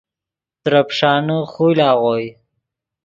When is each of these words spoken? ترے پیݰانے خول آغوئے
ترے 0.63 0.81
پیݰانے 0.89 1.37
خول 1.51 1.77
آغوئے 1.89 2.27